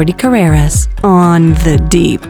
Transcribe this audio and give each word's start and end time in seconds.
Jordi 0.00 0.14
Carreras 0.16 0.88
on 1.04 1.52
The 1.62 1.76
Deep. 1.90 2.29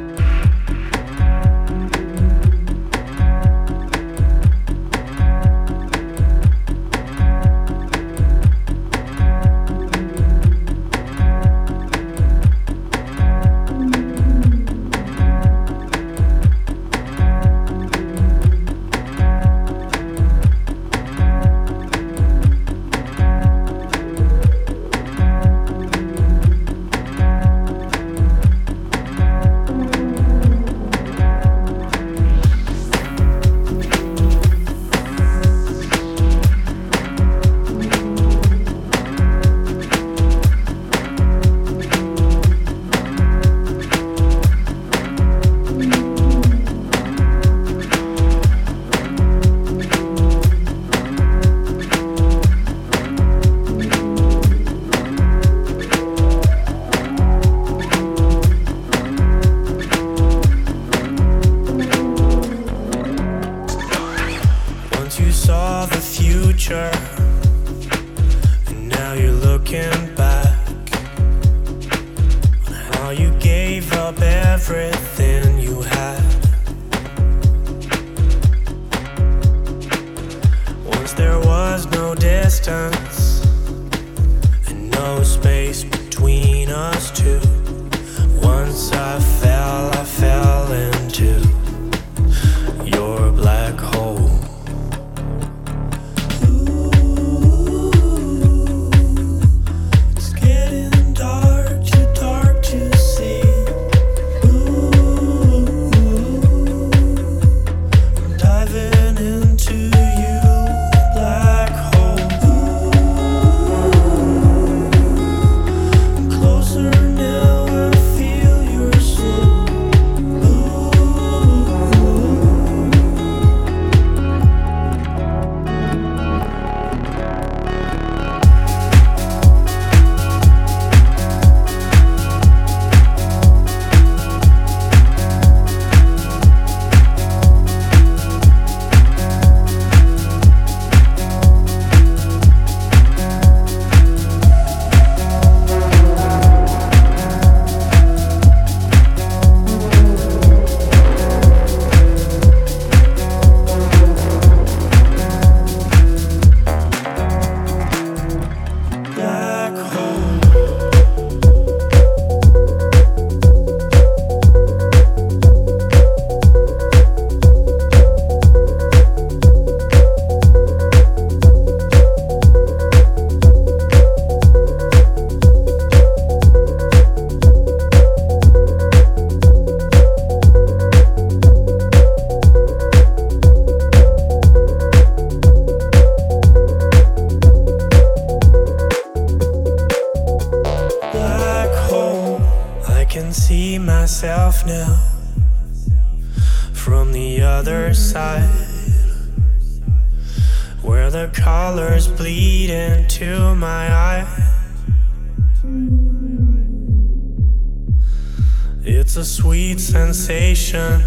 a 209.20 209.24
sweet 209.24 209.78
sensation 209.78 211.02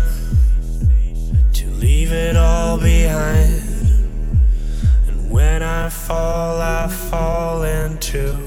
to 1.51 1.67
leave 1.71 2.11
it 2.11 2.35
all 2.35 2.77
behind. 2.77 3.63
And 5.07 5.31
when 5.31 5.63
I 5.63 5.89
fall, 5.89 6.61
I 6.61 6.87
fall 6.89 7.63
into 7.63 8.37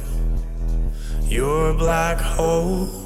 your 1.25 1.75
black 1.75 2.19
hole. 2.19 3.06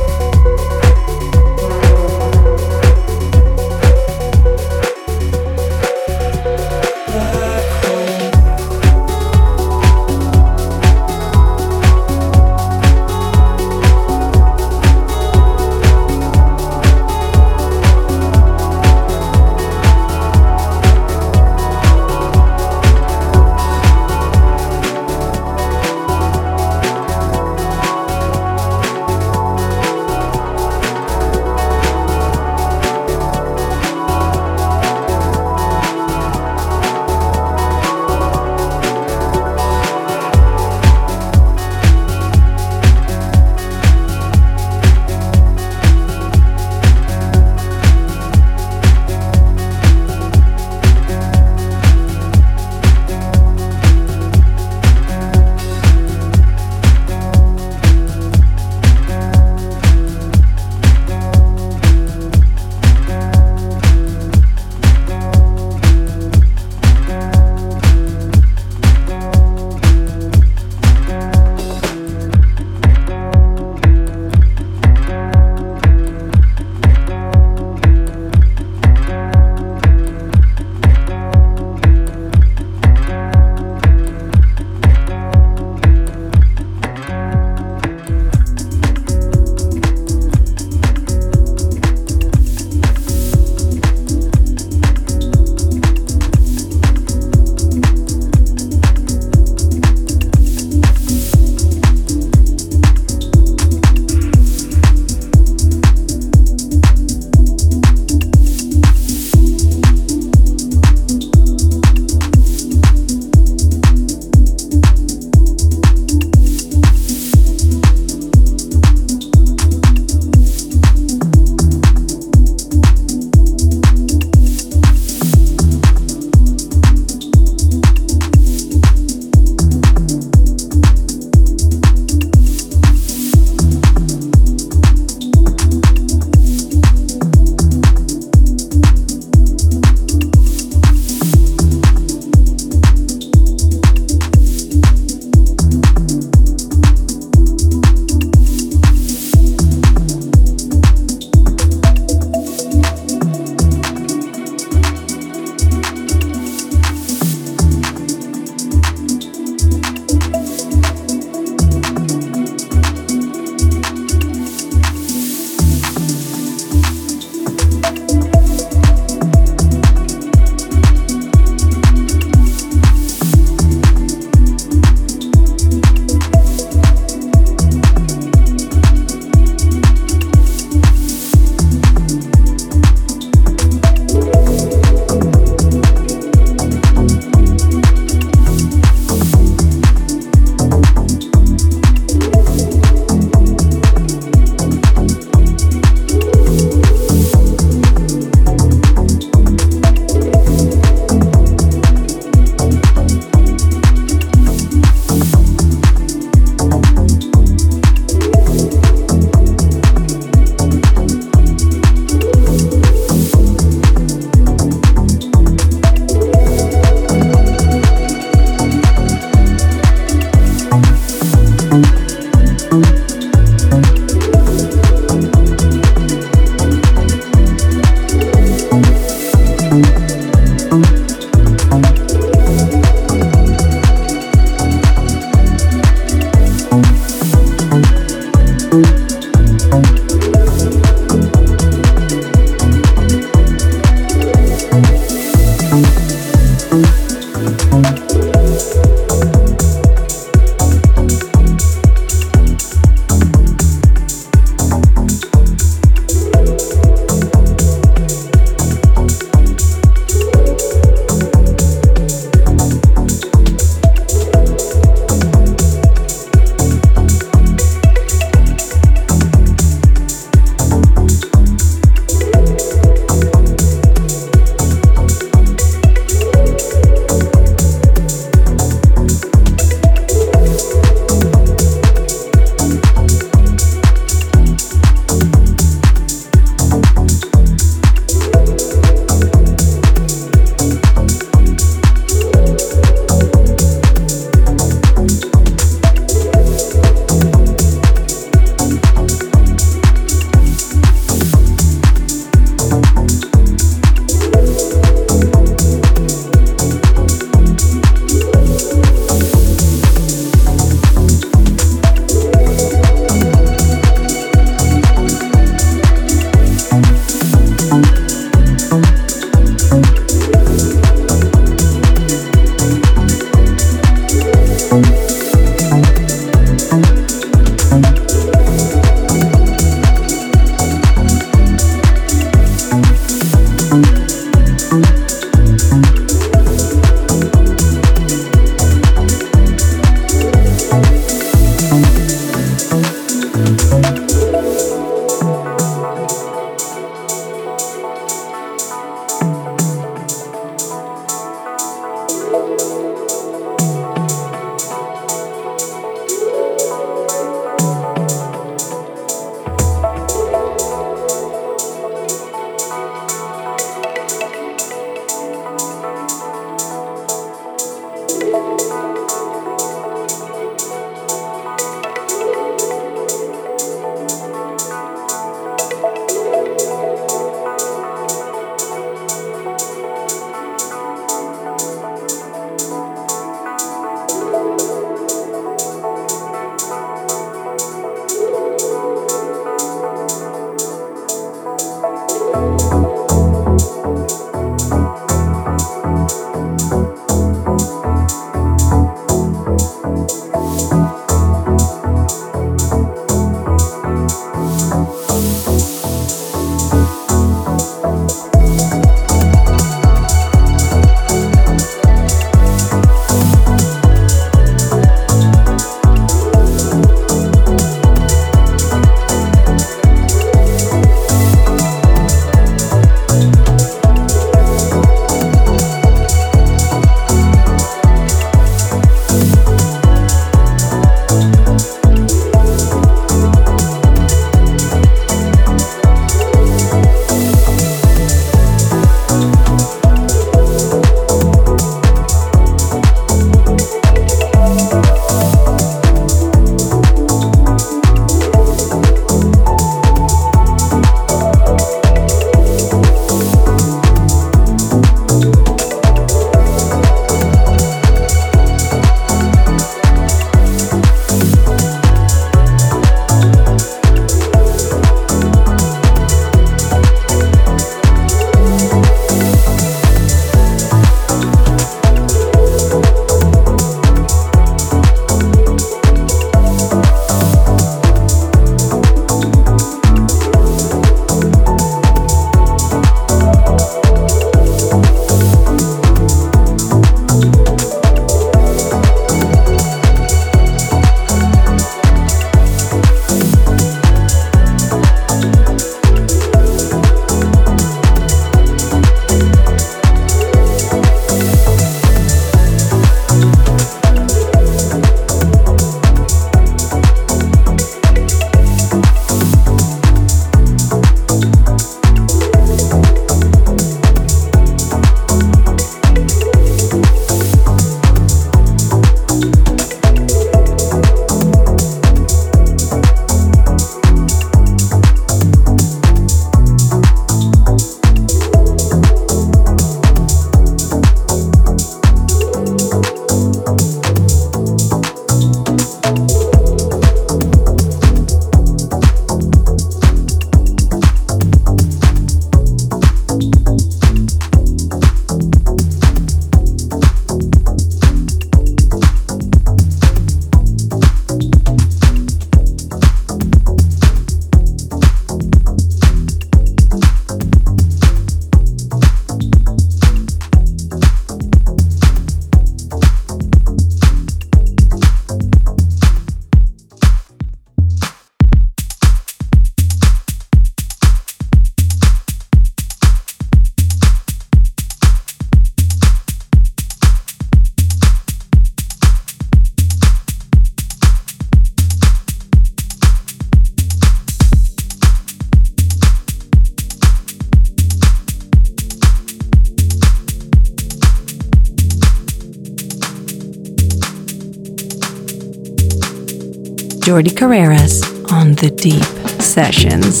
Jordi 597.01 597.15
Carreras 597.15 598.11
on 598.11 598.33
the 598.33 598.51
Deep 598.51 598.83
Sessions. 599.19 600.00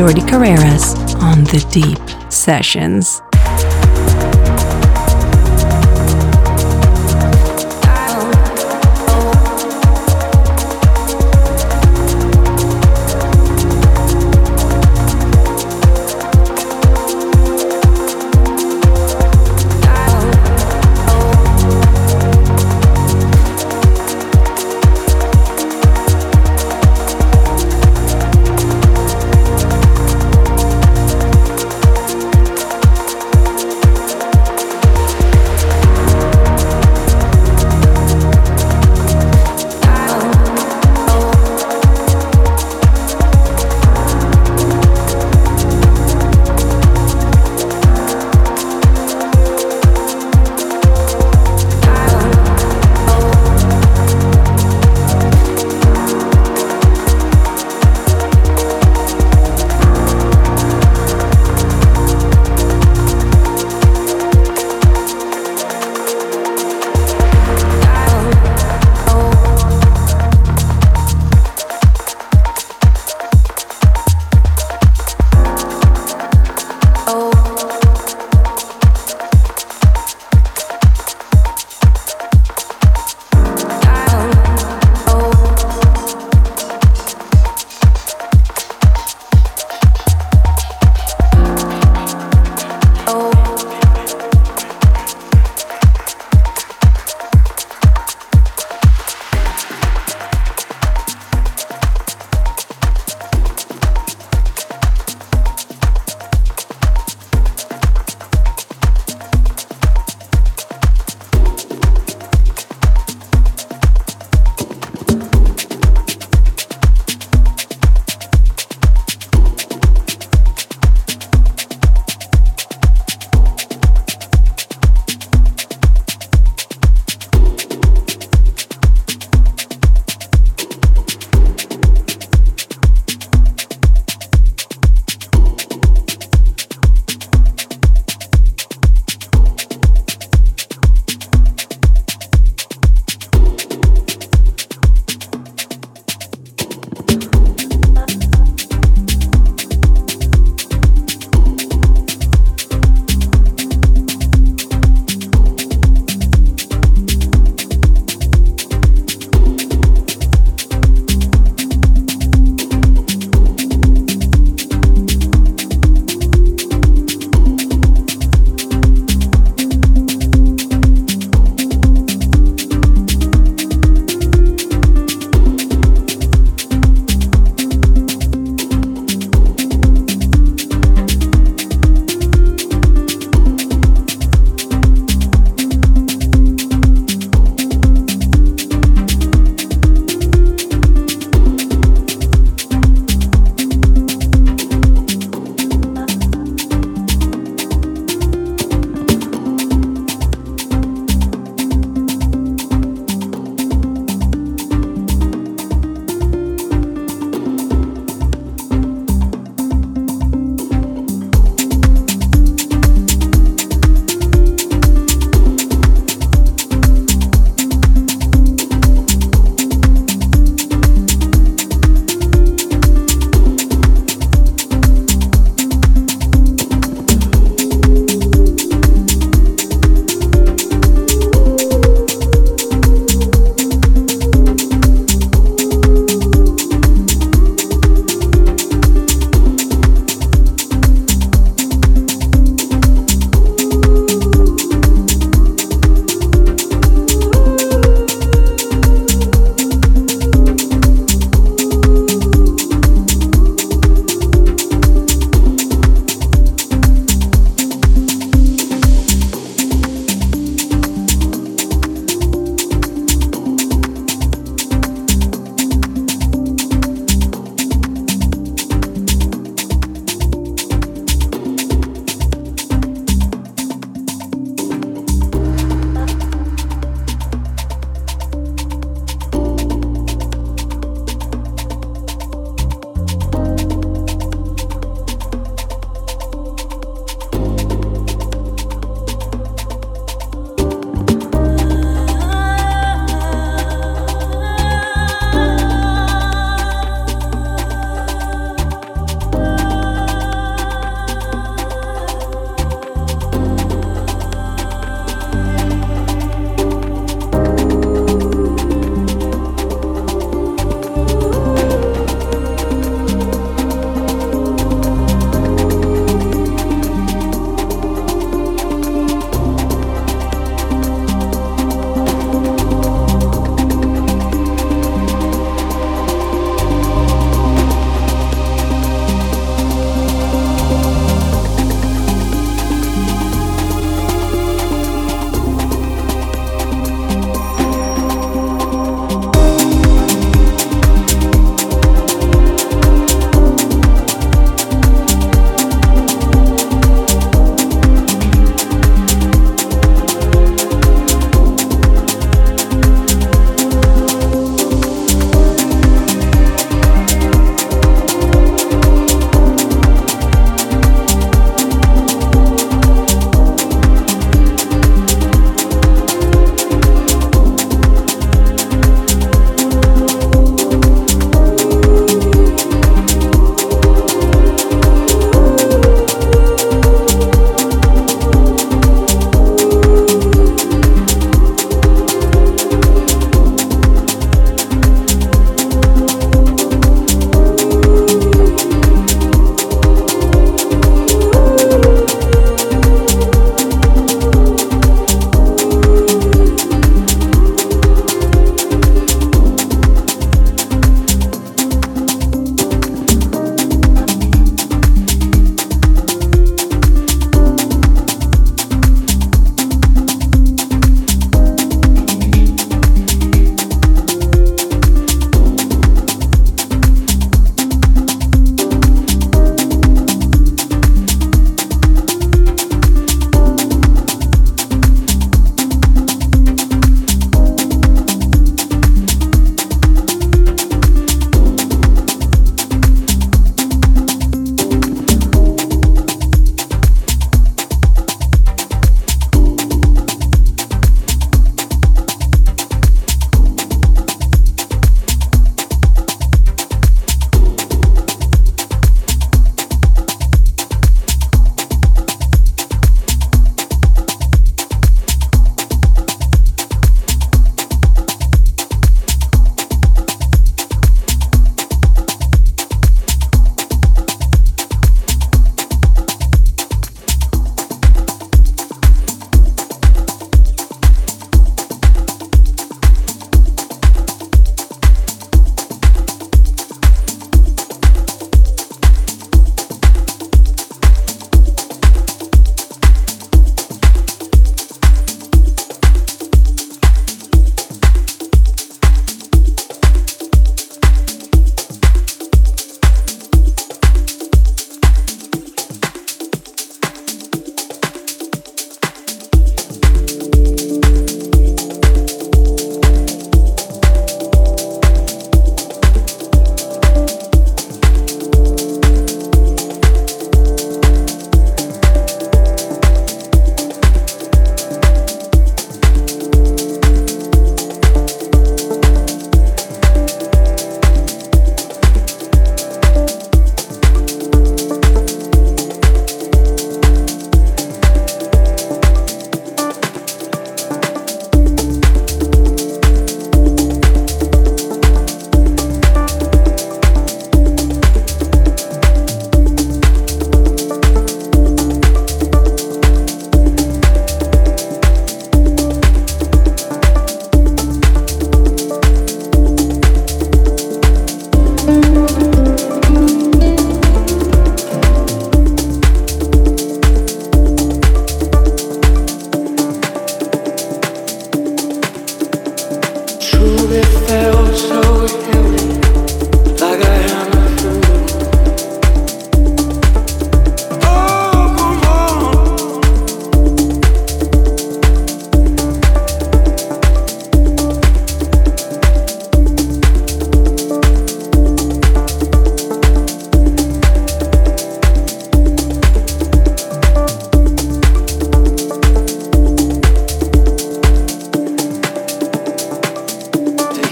Jordi 0.00 0.26
Carreras 0.26 0.94
on 1.20 1.44
the 1.44 1.62
Deep 1.70 2.32
Sessions. 2.32 3.20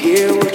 here 0.09 0.48